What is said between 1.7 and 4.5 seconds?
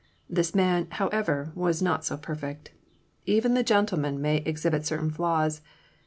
not so perfect; even the gentleman may